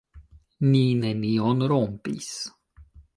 Ni 0.69 0.81
nenion 1.01 1.61
rompis. 1.73 2.31